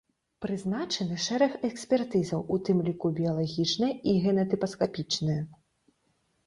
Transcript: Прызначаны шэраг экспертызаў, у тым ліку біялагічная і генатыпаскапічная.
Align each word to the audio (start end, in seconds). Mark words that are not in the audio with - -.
Прызначаны 0.43 1.17
шэраг 1.25 1.53
экспертызаў, 1.69 2.39
у 2.57 2.57
тым 2.71 2.77
ліку 2.89 3.13
біялагічная 3.21 3.93
і 4.15 4.19
генатыпаскапічная. 4.27 5.41